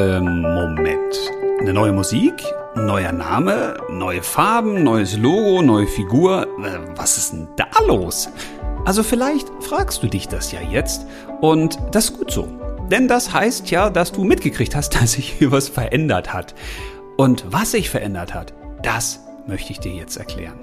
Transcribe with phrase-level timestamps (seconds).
[0.00, 1.14] Ähm, Moment.
[1.60, 2.32] Eine neue Musik?
[2.74, 3.76] Neuer Name?
[3.90, 4.82] Neue Farben?
[4.82, 5.60] Neues Logo?
[5.60, 6.44] Neue Figur?
[6.64, 8.30] Äh, was ist denn da los?
[8.86, 11.04] Also vielleicht fragst du dich das ja jetzt
[11.42, 12.48] und das ist gut so.
[12.90, 16.54] Denn das heißt ja, dass du mitgekriegt hast, dass sich hier was verändert hat.
[17.18, 20.58] Und was sich verändert hat, das möchte ich dir jetzt erklären.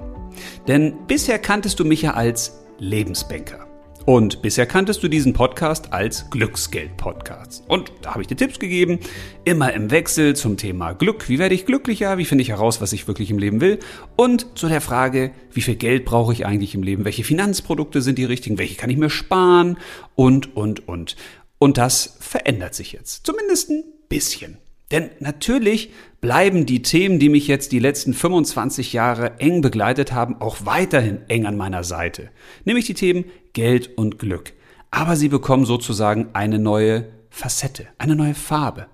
[0.66, 3.67] Denn bisher kanntest du mich ja als Lebensbanker.
[4.08, 7.64] Und bisher kanntest du diesen Podcast als Glücksgeld-Podcast.
[7.68, 9.00] Und da habe ich dir Tipps gegeben,
[9.44, 11.28] immer im Wechsel zum Thema Glück.
[11.28, 12.16] Wie werde ich glücklicher?
[12.16, 13.80] Wie finde ich heraus, was ich wirklich im Leben will?
[14.16, 17.04] Und zu der Frage, wie viel Geld brauche ich eigentlich im Leben?
[17.04, 18.56] Welche Finanzprodukte sind die richtigen?
[18.56, 19.76] Welche kann ich mir sparen?
[20.14, 21.14] Und, und, und.
[21.58, 23.26] Und das verändert sich jetzt.
[23.26, 24.56] Zumindest ein bisschen.
[24.90, 30.40] Denn natürlich bleiben die Themen, die mich jetzt die letzten 25 Jahre eng begleitet haben,
[30.40, 32.30] auch weiterhin eng an meiner Seite.
[32.64, 34.52] Nämlich die Themen Geld und Glück.
[34.90, 38.86] Aber sie bekommen sozusagen eine neue Facette, eine neue Farbe.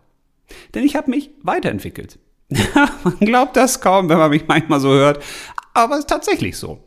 [0.74, 2.18] Denn ich habe mich weiterentwickelt.
[3.04, 5.22] man glaubt das kaum, wenn man mich manchmal so hört,
[5.72, 6.82] aber es ist tatsächlich so.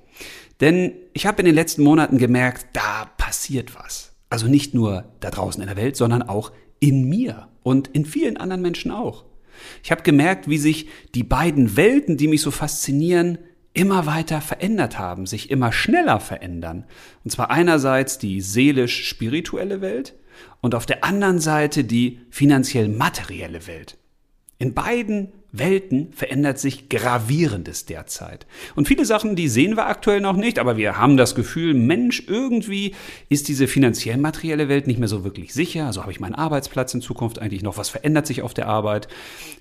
[0.61, 4.13] Denn ich habe in den letzten Monaten gemerkt, da passiert was.
[4.29, 8.37] Also nicht nur da draußen in der Welt, sondern auch in mir und in vielen
[8.37, 9.25] anderen Menschen auch.
[9.83, 13.39] Ich habe gemerkt, wie sich die beiden Welten, die mich so faszinieren,
[13.73, 16.85] immer weiter verändert haben, sich immer schneller verändern.
[17.25, 20.15] Und zwar einerseits die seelisch-spirituelle Welt
[20.61, 23.97] und auf der anderen Seite die finanziell-materielle Welt.
[24.59, 28.45] In beiden Welten verändert sich gravierendes derzeit.
[28.75, 32.23] Und viele Sachen, die sehen wir aktuell noch nicht, aber wir haben das Gefühl, Mensch,
[32.27, 32.93] irgendwie
[33.29, 35.85] ist diese finanziell materielle Welt nicht mehr so wirklich sicher.
[35.85, 37.77] Also habe ich meinen Arbeitsplatz in Zukunft eigentlich noch?
[37.77, 39.07] Was verändert sich auf der Arbeit?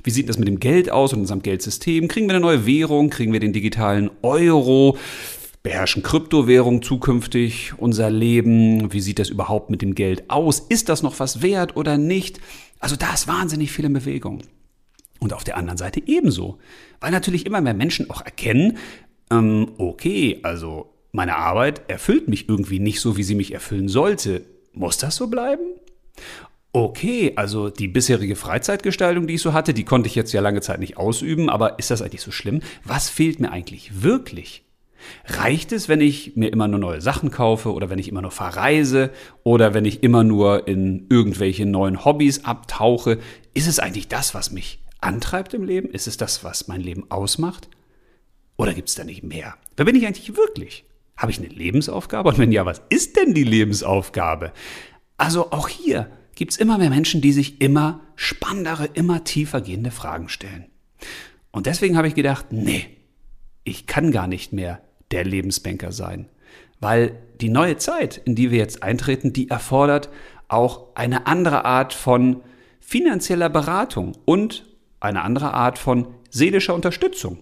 [0.02, 2.08] Wie sieht das mit dem Geld aus und unserem Geldsystem?
[2.08, 3.11] Kriegen wir eine neue Währung?
[3.11, 4.97] Kriegen wir den digitalen Euro?
[5.62, 8.92] Beherrschen Kryptowährungen zukünftig unser Leben?
[8.92, 10.61] Wie sieht das überhaupt mit dem Geld aus?
[10.61, 12.41] Ist das noch was wert oder nicht?
[12.80, 14.42] Also da ist wahnsinnig viel in Bewegung.
[15.18, 16.58] Und auf der anderen Seite ebenso.
[17.00, 18.78] Weil natürlich immer mehr Menschen auch erkennen,
[19.30, 24.42] ähm, okay, also meine Arbeit erfüllt mich irgendwie nicht so, wie sie mich erfüllen sollte.
[24.72, 25.64] Muss das so bleiben?
[26.72, 30.60] Okay, also die bisherige Freizeitgestaltung, die ich so hatte, die konnte ich jetzt ja lange
[30.60, 32.60] Zeit nicht ausüben, aber ist das eigentlich so schlimm?
[32.84, 34.64] Was fehlt mir eigentlich wirklich?
[35.24, 38.30] Reicht es, wenn ich mir immer nur neue Sachen kaufe oder wenn ich immer nur
[38.30, 39.10] verreise
[39.42, 43.18] oder wenn ich immer nur in irgendwelche neuen Hobbys abtauche?
[43.54, 45.90] Ist es eigentlich das, was mich antreibt im Leben?
[45.90, 47.68] Ist es das, was mein Leben ausmacht?
[48.57, 49.55] Oder gibt es da nicht mehr?
[49.77, 50.84] Wer bin ich eigentlich wirklich?
[51.17, 52.29] Habe ich eine Lebensaufgabe?
[52.29, 54.52] Und wenn ja, was ist denn die Lebensaufgabe?
[55.17, 59.90] Also auch hier gibt es immer mehr Menschen, die sich immer spannendere, immer tiefer gehende
[59.90, 60.67] Fragen stellen.
[61.51, 62.86] Und deswegen habe ich gedacht, nee,
[63.64, 66.28] ich kann gar nicht mehr der Lebensbanker sein.
[66.80, 70.11] Weil die neue Zeit, in die wir jetzt eintreten, die erfordert
[70.48, 72.42] auch eine andere Art von
[72.80, 74.64] finanzieller Beratung und
[75.06, 77.39] eine andere Art von seelischer Unterstützung.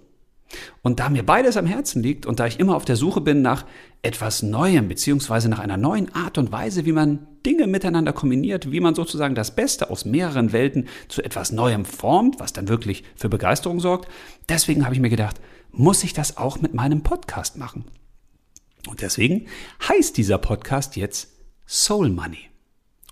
[0.82, 3.42] Und da mir beides am Herzen liegt und da ich immer auf der Suche bin
[3.42, 3.64] nach
[4.02, 8.80] etwas Neuem, beziehungsweise nach einer neuen Art und Weise, wie man Dinge miteinander kombiniert, wie
[8.80, 13.28] man sozusagen das Beste aus mehreren Welten zu etwas Neuem formt, was dann wirklich für
[13.28, 14.08] Begeisterung sorgt,
[14.48, 15.40] deswegen habe ich mir gedacht,
[15.72, 17.86] muss ich das auch mit meinem Podcast machen.
[18.88, 19.46] Und deswegen
[19.88, 21.32] heißt dieser Podcast jetzt
[21.66, 22.50] Soul Money.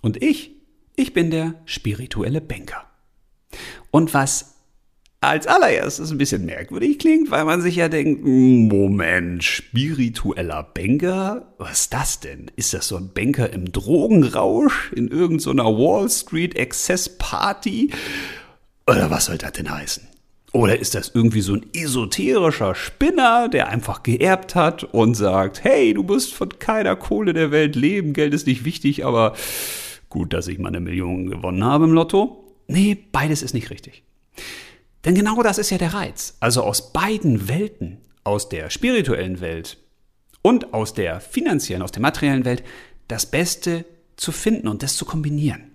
[0.01, 0.51] Und ich,
[0.95, 2.85] ich bin der spirituelle Banker.
[3.93, 4.55] Und was
[5.21, 11.53] als allererstes ein bisschen merkwürdig klingt, weil man sich ja denkt, Moment, spiritueller Banker?
[11.59, 12.49] Was ist das denn?
[12.55, 17.91] Ist das so ein Banker im Drogenrausch in irgendeiner Wall Street Excess Party?
[18.87, 20.07] Oder was soll das denn heißen?
[20.53, 25.93] Oder ist das irgendwie so ein esoterischer Spinner, der einfach geerbt hat und sagt, hey,
[25.93, 29.35] du musst von keiner Kohle der Welt leben, Geld ist nicht wichtig, aber
[30.09, 32.42] gut, dass ich meine Millionen gewonnen habe im Lotto?
[32.67, 34.03] Nee, beides ist nicht richtig.
[35.05, 36.37] Denn genau das ist ja der Reiz.
[36.39, 39.77] Also aus beiden Welten, aus der spirituellen Welt
[40.41, 42.63] und aus der finanziellen, aus der materiellen Welt,
[43.07, 45.71] das Beste zu finden und das zu kombinieren.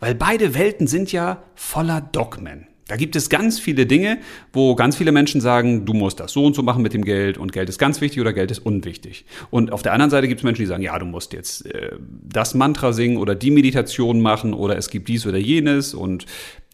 [0.00, 2.68] Weil beide Welten sind ja voller Dogmen.
[2.86, 4.18] Da gibt es ganz viele Dinge,
[4.52, 7.38] wo ganz viele Menschen sagen, du musst das so und so machen mit dem Geld
[7.38, 9.24] und Geld ist ganz wichtig oder Geld ist unwichtig.
[9.50, 11.92] Und auf der anderen Seite gibt es Menschen, die sagen, ja, du musst jetzt äh,
[12.22, 15.94] das Mantra singen oder die Meditation machen oder es gibt dies oder jenes.
[15.94, 16.26] Und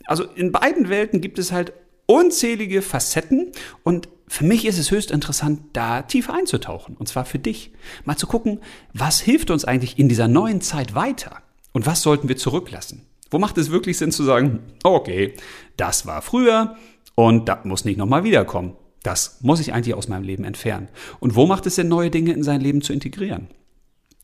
[0.06, 1.72] also in beiden Welten gibt es halt
[2.06, 3.52] unzählige Facetten
[3.84, 6.96] und für mich ist es höchst interessant, da tiefer einzutauchen.
[6.96, 7.72] Und zwar für dich.
[8.04, 8.60] Mal zu gucken,
[8.94, 11.42] was hilft uns eigentlich in dieser neuen Zeit weiter?
[11.72, 13.06] Und was sollten wir zurücklassen?
[13.30, 15.34] Wo macht es wirklich Sinn zu sagen, okay,
[15.76, 16.76] das war früher
[17.14, 18.76] und das muss nicht nochmal wiederkommen.
[19.02, 20.88] Das muss ich eigentlich aus meinem Leben entfernen.
[21.20, 23.48] Und wo macht es Sinn, neue Dinge in sein Leben zu integrieren?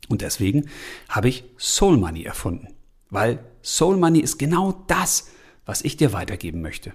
[0.08, 0.68] Und deswegen
[1.08, 2.68] habe ich Soul Money erfunden.
[3.08, 5.28] Weil Soul Money ist genau das,
[5.64, 6.92] was ich dir weitergeben möchte.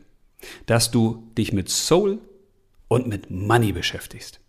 [0.65, 2.19] Dass du dich mit Soul
[2.87, 4.40] und mit Money beschäftigst.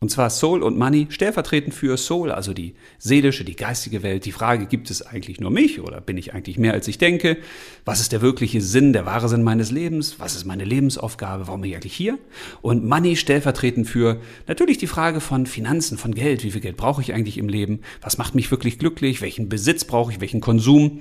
[0.00, 4.26] Und zwar Soul und Money stellvertretend für Soul, also die seelische, die geistige Welt.
[4.26, 7.36] Die Frage, gibt es eigentlich nur mich oder bin ich eigentlich mehr als ich denke?
[7.84, 10.20] Was ist der wirkliche Sinn, der wahre Sinn meines Lebens?
[10.20, 11.48] Was ist meine Lebensaufgabe?
[11.48, 12.16] Warum bin ich eigentlich hier?
[12.62, 16.44] Und Money stellvertretend für natürlich die Frage von Finanzen, von Geld.
[16.44, 17.80] Wie viel Geld brauche ich eigentlich im Leben?
[18.00, 19.20] Was macht mich wirklich glücklich?
[19.20, 20.20] Welchen Besitz brauche ich?
[20.20, 21.00] Welchen Konsum?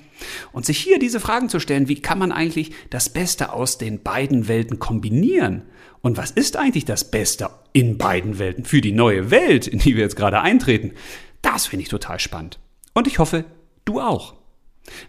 [0.53, 4.01] Und sich hier diese Fragen zu stellen, wie kann man eigentlich das Beste aus den
[4.01, 5.61] beiden Welten kombinieren?
[6.01, 9.95] Und was ist eigentlich das Beste in beiden Welten für die neue Welt, in die
[9.95, 10.93] wir jetzt gerade eintreten?
[11.41, 12.59] Das finde ich total spannend.
[12.93, 13.45] Und ich hoffe,
[13.85, 14.35] du auch.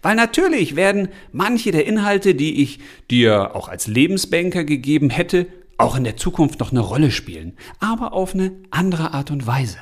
[0.03, 5.47] Weil natürlich werden manche der Inhalte, die ich dir auch als Lebensbanker gegeben hätte,
[5.77, 9.79] auch in der Zukunft noch eine Rolle spielen, aber auf eine andere Art und Weise.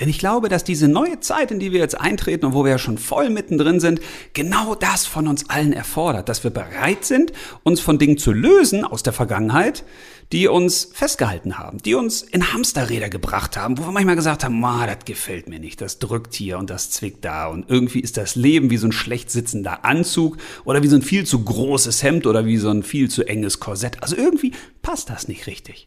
[0.00, 2.70] Denn ich glaube, dass diese neue Zeit, in die wir jetzt eintreten und wo wir
[2.70, 4.00] ja schon voll mittendrin sind,
[4.32, 8.84] genau das von uns allen erfordert, dass wir bereit sind, uns von Dingen zu lösen
[8.84, 9.84] aus der Vergangenheit,
[10.32, 14.58] die uns festgehalten haben, die uns in Hamsterräder gebracht haben, wo wir manchmal gesagt haben,
[14.58, 18.16] ma, das gefällt mir nicht, das drückt hier und das zwickt da und irgendwie ist
[18.16, 22.02] das Leben wie so ein schlecht sitzender Anzug oder wie so ein viel zu großes
[22.02, 24.02] Hemd oder wie so ein viel zu enges Korsett.
[24.02, 25.86] Also irgendwie passt das nicht richtig.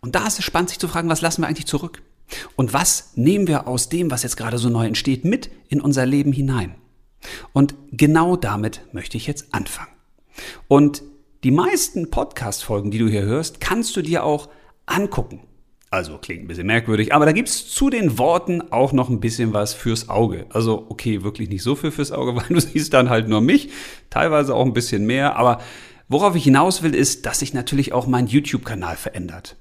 [0.00, 2.02] Und da ist es spannend, sich zu fragen, was lassen wir eigentlich zurück?
[2.56, 6.06] Und was nehmen wir aus dem, was jetzt gerade so neu entsteht, mit in unser
[6.06, 6.74] Leben hinein?
[7.52, 9.92] Und genau damit möchte ich jetzt anfangen.
[10.68, 11.02] Und
[11.44, 14.48] die meisten Podcast-Folgen, die du hier hörst, kannst du dir auch
[14.86, 15.40] angucken.
[15.90, 19.54] Also klingt ein bisschen merkwürdig, aber da gibt's zu den Worten auch noch ein bisschen
[19.54, 20.46] was fürs Auge.
[20.50, 23.70] Also okay, wirklich nicht so viel fürs Auge, weil du siehst dann halt nur mich,
[24.10, 25.60] teilweise auch ein bisschen mehr, aber
[26.08, 29.56] worauf ich hinaus will, ist, dass sich natürlich auch mein YouTube-Kanal verändert.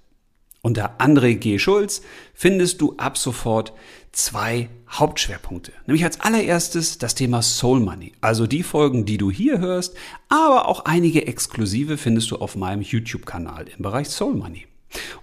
[0.65, 1.59] Unter André G.
[1.59, 2.01] Schulz
[2.33, 3.71] findest du ab sofort
[4.11, 5.71] zwei Hauptschwerpunkte.
[5.85, 8.13] Nämlich als allererstes das Thema Soul Money.
[8.19, 9.95] Also die Folgen, die du hier hörst,
[10.27, 14.65] aber auch einige exklusive findest du auf meinem YouTube-Kanal im Bereich Soul Money.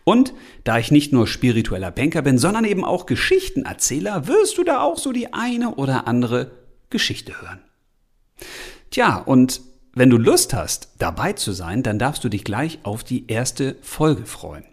[0.04, 4.80] Und da ich nicht nur spiritueller Banker bin, sondern eben auch Geschichtenerzähler, wirst du da
[4.80, 6.52] auch so die eine oder andere
[6.88, 7.58] Geschichte hören.
[8.92, 9.60] Tja, und
[9.92, 13.74] wenn du Lust hast, dabei zu sein, dann darfst du dich gleich auf die erste
[13.82, 14.66] Folge freuen.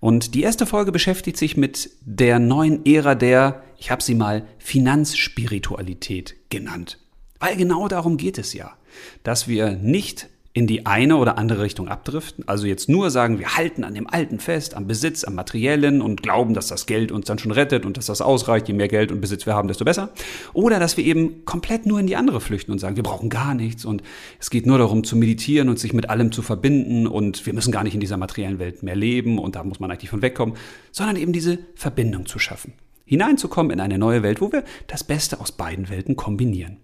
[0.00, 4.46] Und die erste Folge beschäftigt sich mit der neuen Ära der, ich habe sie mal
[4.58, 6.98] Finanzspiritualität genannt.
[7.38, 8.76] Weil genau darum geht es ja,
[9.22, 12.42] dass wir nicht in die eine oder andere Richtung abdriften.
[12.48, 16.24] Also jetzt nur sagen, wir halten an dem Alten fest, am Besitz, am Materiellen und
[16.24, 18.66] glauben, dass das Geld uns dann schon rettet und dass das ausreicht.
[18.66, 20.10] Je mehr Geld und Besitz wir haben, desto besser.
[20.52, 23.54] Oder dass wir eben komplett nur in die andere flüchten und sagen, wir brauchen gar
[23.54, 24.02] nichts und
[24.40, 27.70] es geht nur darum zu meditieren und sich mit allem zu verbinden und wir müssen
[27.70, 30.56] gar nicht in dieser materiellen Welt mehr leben und da muss man eigentlich von wegkommen,
[30.90, 32.72] sondern eben diese Verbindung zu schaffen.
[33.04, 36.78] Hineinzukommen in eine neue Welt, wo wir das Beste aus beiden Welten kombinieren.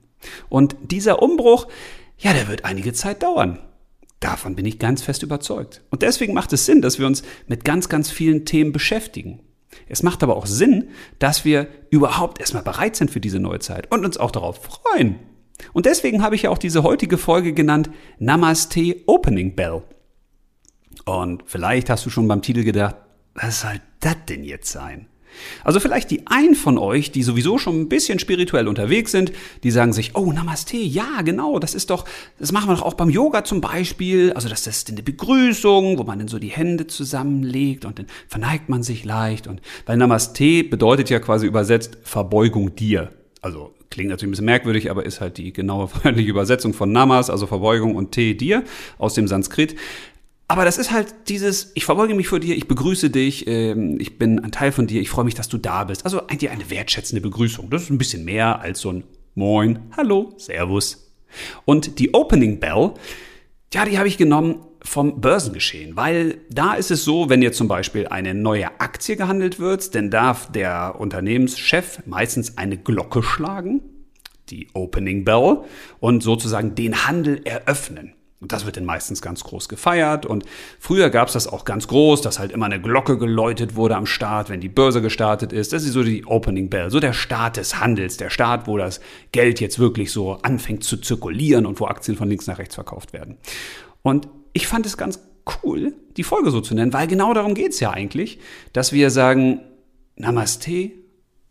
[0.48, 1.66] Und dieser Umbruch,
[2.18, 3.58] ja, der wird einige Zeit dauern.
[4.20, 5.82] Davon bin ich ganz fest überzeugt.
[5.90, 9.40] Und deswegen macht es Sinn, dass wir uns mit ganz, ganz vielen Themen beschäftigen.
[9.88, 13.92] Es macht aber auch Sinn, dass wir überhaupt erstmal bereit sind für diese neue Zeit
[13.92, 15.16] und uns auch darauf freuen.
[15.72, 19.82] Und deswegen habe ich ja auch diese heutige Folge genannt Namaste Opening Bell.
[21.04, 22.96] Und vielleicht hast du schon beim Titel gedacht,
[23.34, 25.08] was soll das denn jetzt sein?
[25.64, 29.70] Also vielleicht die einen von euch, die sowieso schon ein bisschen spirituell unterwegs sind, die
[29.70, 32.04] sagen sich, oh, Namaste, ja, genau, das ist doch,
[32.38, 34.32] das machen wir doch auch beim Yoga zum Beispiel.
[34.32, 38.68] Also das ist eine Begrüßung, wo man dann so die Hände zusammenlegt und dann verneigt
[38.68, 39.46] man sich leicht.
[39.46, 43.10] Und weil Namaste bedeutet ja quasi übersetzt Verbeugung dir.
[43.40, 47.30] Also klingt natürlich ein bisschen merkwürdig, aber ist halt die genaue freundliche Übersetzung von Namas,
[47.30, 48.64] also Verbeugung und Te dir
[48.98, 49.76] aus dem Sanskrit.
[50.48, 54.16] Aber das ist halt dieses, ich verbeuge mich vor dir, ich begrüße dich, ähm, ich
[54.16, 56.04] bin ein Teil von dir, ich freue mich, dass du da bist.
[56.04, 57.68] Also eigentlich eine wertschätzende Begrüßung.
[57.70, 61.12] Das ist ein bisschen mehr als so ein Moin, Hallo, Servus.
[61.64, 62.92] Und die Opening Bell,
[63.74, 67.66] ja, die habe ich genommen vom Börsengeschehen, weil da ist es so, wenn jetzt zum
[67.66, 73.82] Beispiel eine neue Aktie gehandelt wird, dann darf der Unternehmenschef meistens eine Glocke schlagen,
[74.48, 75.62] die Opening Bell,
[75.98, 78.14] und sozusagen den Handel eröffnen.
[78.38, 80.26] Und das wird dann meistens ganz groß gefeiert.
[80.26, 80.44] Und
[80.78, 84.04] früher gab es das auch ganz groß, dass halt immer eine Glocke geläutet wurde am
[84.04, 85.72] Start, wenn die Börse gestartet ist.
[85.72, 89.00] Das ist so die Opening Bell, so der Start des Handels, der Start, wo das
[89.32, 93.14] Geld jetzt wirklich so anfängt zu zirkulieren und wo Aktien von links nach rechts verkauft
[93.14, 93.38] werden.
[94.02, 95.18] Und ich fand es ganz
[95.62, 98.38] cool, die Folge so zu nennen, weil genau darum geht's ja eigentlich,
[98.72, 99.60] dass wir sagen,
[100.16, 100.92] Namaste,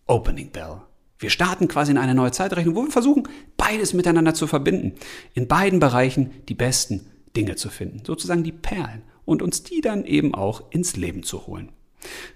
[0.05, 0.84] Opening Bell.
[1.17, 4.93] Wir starten quasi in eine neue Zeitrechnung, wo wir versuchen, beides miteinander zu verbinden.
[5.33, 10.05] In beiden Bereichen die besten Dinge zu finden, sozusagen die Perlen und uns die dann
[10.05, 11.71] eben auch ins Leben zu holen.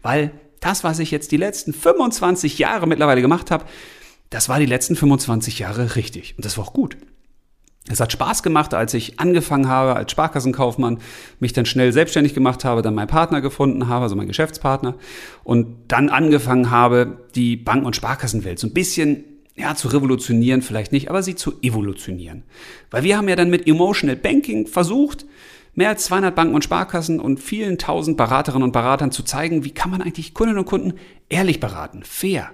[0.02, 3.66] Weil das, was ich jetzt die letzten 25 Jahre mittlerweile gemacht habe,
[4.30, 6.98] das war die letzten 25 Jahre richtig und das war auch gut.
[7.88, 11.00] Es hat Spaß gemacht, als ich angefangen habe als Sparkassenkaufmann,
[11.40, 14.96] mich dann schnell selbstständig gemacht habe, dann meinen Partner gefunden habe, also meinen Geschäftspartner,
[15.44, 19.24] und dann angefangen habe, die Banken- und Sparkassenwelt so ein bisschen
[19.56, 22.44] ja, zu revolutionieren vielleicht nicht, aber sie zu evolutionieren.
[22.92, 25.26] Weil wir haben ja dann mit Emotional Banking versucht,
[25.76, 29.72] mehr als 200 Banken und Sparkassen und vielen tausend Beraterinnen und Beratern zu zeigen, wie
[29.72, 30.94] kann man eigentlich Kundinnen und Kunden
[31.28, 32.52] ehrlich beraten, fair,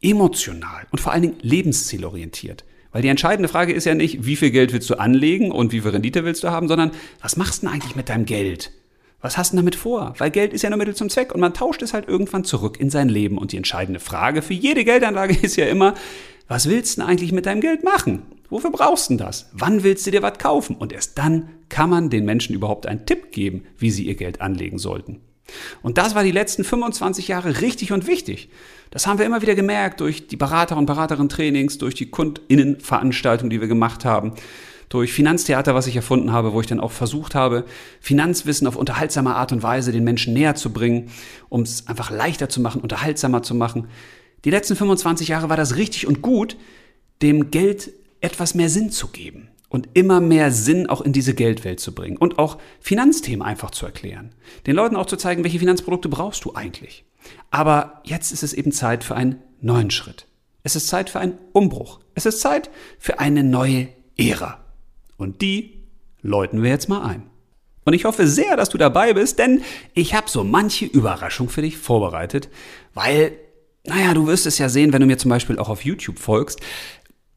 [0.00, 2.64] emotional und vor allen Dingen lebenszielorientiert.
[2.92, 5.80] Weil die entscheidende Frage ist ja nicht, wie viel Geld willst du anlegen und wie
[5.80, 6.90] viel Rendite willst du haben, sondern
[7.22, 8.72] was machst du denn eigentlich mit deinem Geld?
[9.20, 10.14] Was hast du damit vor?
[10.18, 12.80] Weil Geld ist ja nur Mittel zum Zweck und man tauscht es halt irgendwann zurück
[12.80, 13.38] in sein Leben.
[13.38, 15.94] Und die entscheidende Frage für jede Geldanlage ist ja immer,
[16.48, 18.22] was willst du denn eigentlich mit deinem Geld machen?
[18.48, 19.48] Wofür brauchst du das?
[19.52, 20.74] Wann willst du dir was kaufen?
[20.74, 24.40] Und erst dann kann man den Menschen überhaupt einen Tipp geben, wie sie ihr Geld
[24.40, 25.20] anlegen sollten.
[25.82, 28.48] Und das war die letzten 25 Jahre richtig und wichtig.
[28.90, 33.60] Das haben wir immer wieder gemerkt durch die Berater- und Beraterinnen-Trainings, durch die Kundinnenveranstaltungen, die
[33.60, 34.34] wir gemacht haben,
[34.88, 37.64] durch Finanztheater, was ich erfunden habe, wo ich dann auch versucht habe,
[38.00, 41.10] Finanzwissen auf unterhaltsame Art und Weise den Menschen näher zu bringen,
[41.48, 43.86] um es einfach leichter zu machen, unterhaltsamer zu machen.
[44.44, 46.56] Die letzten 25 Jahre war das richtig und gut,
[47.22, 51.80] dem Geld etwas mehr Sinn zu geben und immer mehr Sinn auch in diese Geldwelt
[51.80, 54.34] zu bringen und auch Finanzthemen einfach zu erklären.
[54.66, 57.04] Den Leuten auch zu zeigen, welche Finanzprodukte brauchst du eigentlich.
[57.50, 60.26] Aber jetzt ist es eben Zeit für einen neuen Schritt.
[60.62, 62.00] Es ist Zeit für einen Umbruch.
[62.14, 64.62] Es ist Zeit für eine neue Ära.
[65.16, 65.84] Und die
[66.20, 67.22] läuten wir jetzt mal ein.
[67.84, 69.62] Und ich hoffe sehr, dass du dabei bist, denn
[69.94, 72.48] ich habe so manche Überraschung für dich vorbereitet,
[72.92, 73.32] weil,
[73.86, 76.60] naja, du wirst es ja sehen, wenn du mir zum Beispiel auch auf YouTube folgst.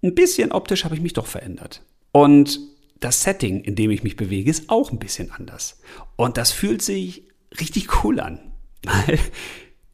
[0.02, 1.82] Ein bisschen optisch habe ich mich doch verändert.
[2.14, 2.62] Und
[3.02, 5.82] das Setting, in dem ich mich bewege, ist auch ein bisschen anders.
[6.16, 7.28] Und das fühlt sich
[7.60, 8.40] richtig cool an.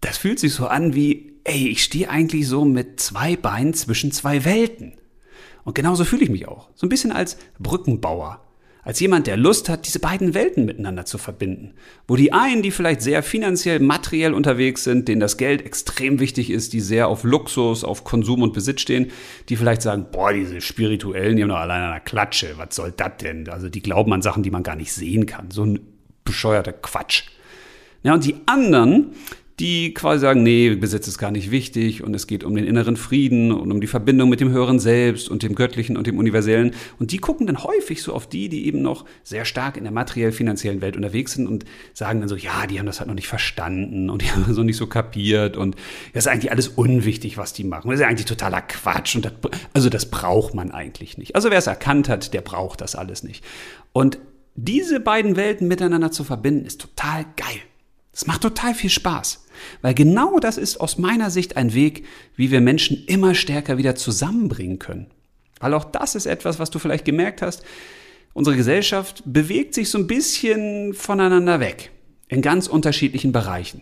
[0.02, 4.14] Das fühlt sich so an wie, ey, ich stehe eigentlich so mit zwei Beinen zwischen
[4.14, 4.94] zwei Welten.
[5.66, 6.70] Und genauso fühle ich mich auch.
[6.74, 8.42] So ein bisschen als Brückenbauer.
[8.82, 11.74] Als jemand, der Lust hat, diese beiden Welten miteinander zu verbinden.
[12.08, 16.50] Wo die einen, die vielleicht sehr finanziell, materiell unterwegs sind, denen das Geld extrem wichtig
[16.50, 19.12] ist, die sehr auf Luxus, auf Konsum und Besitz stehen,
[19.50, 22.94] die vielleicht sagen, boah, diese Spirituellen, die haben doch allein an der Klatsche, was soll
[22.96, 23.50] das denn?
[23.50, 25.52] Also die glauben an Sachen, die man gar nicht sehen kann.
[25.52, 25.80] So ein
[26.24, 27.24] bescheuerter Quatsch.
[28.02, 29.12] Ja, und die anderen,
[29.60, 32.96] die quasi sagen, nee, Besitz ist gar nicht wichtig und es geht um den inneren
[32.96, 36.72] Frieden und um die Verbindung mit dem höheren Selbst und dem Göttlichen und dem Universellen.
[36.98, 39.92] Und die gucken dann häufig so auf die, die eben noch sehr stark in der
[39.92, 43.28] materiell-finanziellen Welt unterwegs sind und sagen dann so, ja, die haben das halt noch nicht
[43.28, 45.76] verstanden und die haben das noch nicht so kapiert und
[46.14, 47.92] das ist eigentlich alles unwichtig, was die machen.
[47.92, 49.34] Das ist eigentlich totaler Quatsch und das,
[49.74, 51.36] also das braucht man eigentlich nicht.
[51.36, 53.44] Also wer es erkannt hat, der braucht das alles nicht.
[53.92, 54.20] Und
[54.56, 57.62] diese beiden Welten miteinander zu verbinden, ist total geil.
[58.20, 59.46] Es macht total viel Spaß,
[59.82, 63.96] weil genau das ist aus meiner Sicht ein Weg, wie wir Menschen immer stärker wieder
[63.96, 65.08] zusammenbringen können.
[65.60, 67.64] Weil auch das ist etwas, was du vielleicht gemerkt hast.
[68.34, 71.92] Unsere Gesellschaft bewegt sich so ein bisschen voneinander weg
[72.28, 73.82] in ganz unterschiedlichen Bereichen.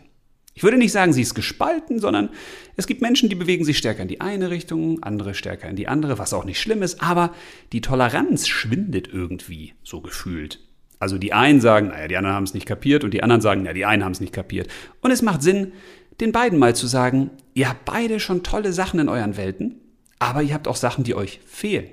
[0.57, 2.29] Ich würde nicht sagen, sie ist gespalten, sondern
[2.77, 5.87] es gibt Menschen, die bewegen sich stärker in die eine Richtung, andere stärker in die
[5.87, 7.35] andere, was auch nicht schlimm ist, aber
[7.73, 10.66] die Toleranz schwindet irgendwie, so gefühlt.
[10.99, 13.63] Also die einen sagen, naja, die anderen haben es nicht kapiert und die anderen sagen,
[13.63, 14.67] naja, die einen haben es nicht kapiert.
[15.01, 15.73] Und es macht Sinn,
[16.19, 19.75] den beiden mal zu sagen, ihr habt beide schon tolle Sachen in euren Welten,
[20.19, 21.87] aber ihr habt auch Sachen, die euch fehlen.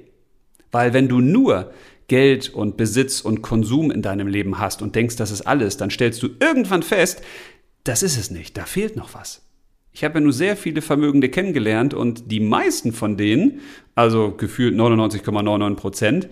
[0.71, 1.73] Weil wenn du nur
[2.09, 5.91] Geld und Besitz und Konsum in deinem Leben hast und denkst, das ist alles, dann
[5.91, 7.23] stellst du irgendwann fest,
[7.85, 9.43] das ist es nicht, da fehlt noch was.
[9.93, 13.61] Ich habe ja nur sehr viele Vermögende kennengelernt und die meisten von denen,
[13.95, 16.29] also gefühlt 99,99 Prozent,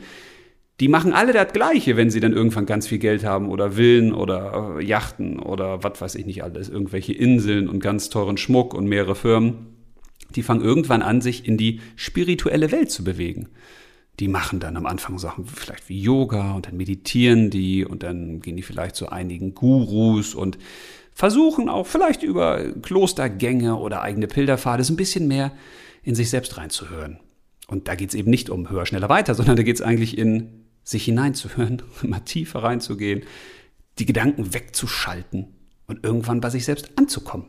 [0.81, 4.13] die machen alle das Gleiche, wenn sie dann irgendwann ganz viel Geld haben oder Villen
[4.13, 8.75] oder äh, Yachten oder was weiß ich nicht alles, irgendwelche Inseln und ganz teuren Schmuck
[8.75, 9.67] und mehrere Firmen.
[10.35, 13.49] Die fangen irgendwann an, sich in die spirituelle Welt zu bewegen.
[14.19, 18.41] Die machen dann am Anfang Sachen vielleicht wie Yoga und dann meditieren die und dann
[18.41, 20.59] gehen die vielleicht zu einigen Gurus und
[21.15, 25.53] versuchen auch vielleicht über Klostergänge oder eigene Pilgerpfade so ein bisschen mehr
[26.03, 27.21] in sich selbst reinzuhören.
[27.69, 30.19] Und da geht es eben nicht um höher, schneller, weiter, sondern da geht es eigentlich
[30.19, 33.23] in sich hineinzuhören, immer tiefer reinzugehen,
[33.99, 35.49] die Gedanken wegzuschalten
[35.87, 37.47] und irgendwann bei sich selbst anzukommen.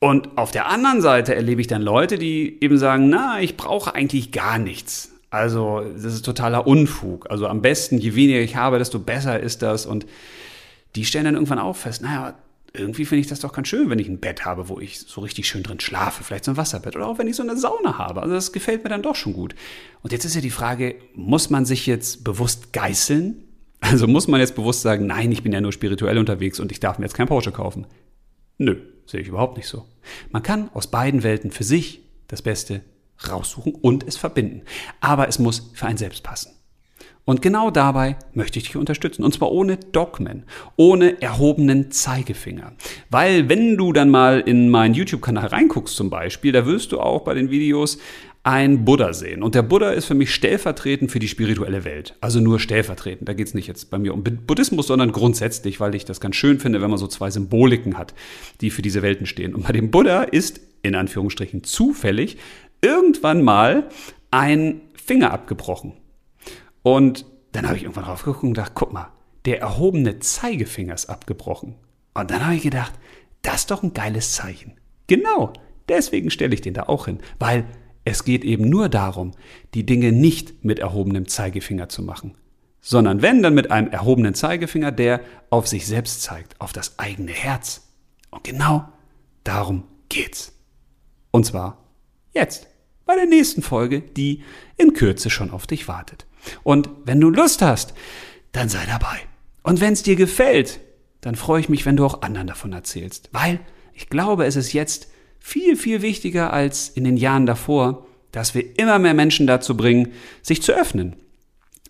[0.00, 3.94] Und auf der anderen Seite erlebe ich dann Leute, die eben sagen, na, ich brauche
[3.94, 5.12] eigentlich gar nichts.
[5.30, 7.30] Also, das ist totaler Unfug.
[7.30, 9.86] Also am besten, je weniger ich habe, desto besser ist das.
[9.86, 10.06] Und
[10.94, 12.34] die stellen dann irgendwann auch fest, naja,
[12.78, 15.20] irgendwie finde ich das doch ganz schön, wenn ich ein Bett habe, wo ich so
[15.20, 17.98] richtig schön drin schlafe, vielleicht so ein Wasserbett oder auch wenn ich so eine Sauna
[17.98, 18.22] habe.
[18.22, 19.54] Also das gefällt mir dann doch schon gut.
[20.02, 23.44] Und jetzt ist ja die Frage, muss man sich jetzt bewusst geißeln?
[23.80, 26.80] Also muss man jetzt bewusst sagen, nein, ich bin ja nur spirituell unterwegs und ich
[26.80, 27.86] darf mir jetzt kein Porsche kaufen?
[28.56, 29.86] Nö, sehe ich überhaupt nicht so.
[30.30, 32.82] Man kann aus beiden Welten für sich das Beste
[33.28, 34.62] raussuchen und es verbinden.
[35.00, 36.57] Aber es muss für einen selbst passen.
[37.28, 39.22] Und genau dabei möchte ich dich unterstützen.
[39.22, 40.44] Und zwar ohne Dogmen,
[40.76, 42.72] ohne erhobenen Zeigefinger.
[43.10, 47.24] Weil wenn du dann mal in meinen YouTube-Kanal reinguckst zum Beispiel, da wirst du auch
[47.24, 47.98] bei den Videos
[48.44, 49.42] ein Buddha sehen.
[49.42, 52.14] Und der Buddha ist für mich stellvertretend für die spirituelle Welt.
[52.22, 53.28] Also nur stellvertretend.
[53.28, 56.34] Da geht es nicht jetzt bei mir um Buddhismus, sondern grundsätzlich, weil ich das ganz
[56.34, 58.14] schön finde, wenn man so zwei Symboliken hat,
[58.62, 59.54] die für diese Welten stehen.
[59.54, 62.38] Und bei dem Buddha ist, in Anführungsstrichen, zufällig
[62.80, 63.90] irgendwann mal
[64.30, 65.92] ein Finger abgebrochen.
[66.88, 69.12] Und dann habe ich irgendwann drauf geguckt und gedacht, guck mal,
[69.44, 71.74] der erhobene Zeigefinger ist abgebrochen.
[72.14, 72.94] Und dann habe ich gedacht,
[73.42, 74.72] das ist doch ein geiles Zeichen.
[75.06, 75.52] Genau,
[75.86, 77.66] deswegen stelle ich den da auch hin, weil
[78.06, 79.32] es geht eben nur darum,
[79.74, 82.38] die Dinge nicht mit erhobenem Zeigefinger zu machen,
[82.80, 87.32] sondern wenn, dann mit einem erhobenen Zeigefinger, der auf sich selbst zeigt, auf das eigene
[87.32, 87.86] Herz.
[88.30, 88.88] Und genau
[89.44, 90.54] darum geht's.
[91.32, 91.84] Und zwar
[92.32, 92.66] jetzt,
[93.04, 94.42] bei der nächsten Folge, die
[94.78, 96.24] in Kürze schon auf dich wartet.
[96.62, 97.94] Und wenn du Lust hast,
[98.52, 99.18] dann sei dabei.
[99.62, 100.80] Und wenn es dir gefällt,
[101.20, 103.28] dann freue ich mich, wenn du auch anderen davon erzählst.
[103.32, 103.60] Weil
[103.92, 108.78] ich glaube, es ist jetzt viel, viel wichtiger als in den Jahren davor, dass wir
[108.78, 111.16] immer mehr Menschen dazu bringen, sich zu öffnen.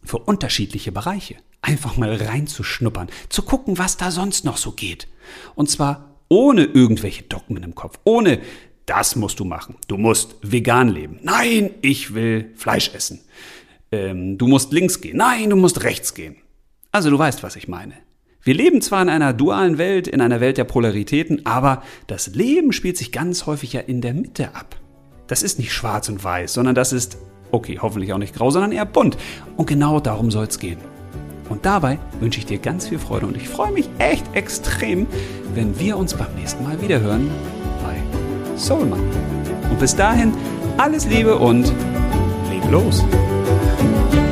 [0.05, 1.37] Für unterschiedliche Bereiche.
[1.61, 5.09] Einfach mal reinzuschnuppern, zu gucken, was da sonst noch so geht.
[5.55, 8.41] Und zwar ohne irgendwelche Dogmen im Kopf, ohne
[8.87, 9.77] das musst du machen.
[9.89, 11.19] Du musst vegan leben.
[11.23, 13.21] Nein, ich will Fleisch essen
[13.93, 15.17] ähm, du musst links gehen.
[15.17, 16.37] Nein, du musst rechts gehen.
[16.93, 17.95] Also du weißt, was ich meine.
[18.43, 22.73] Wir leben zwar in einer dualen Welt, in einer Welt der Polaritäten, aber das Leben
[22.73, 24.77] spielt sich ganz häufig ja in der Mitte ab.
[25.27, 27.19] Das ist nicht schwarz und weiß, sondern das ist,
[27.51, 29.19] okay, hoffentlich auch nicht grau, sondern eher bunt.
[29.57, 30.79] Und genau darum soll es gehen.
[31.49, 35.07] Und dabei wünsche ich dir ganz viel Freude und ich freue mich echt extrem,
[35.55, 37.31] wenn wir uns beim nächsten Mal wieder hören
[37.83, 39.01] bei Soulman.
[39.71, 40.33] Und bis dahin
[40.77, 41.73] alles Liebe und
[42.51, 43.05] leg los!
[43.49, 44.28] Música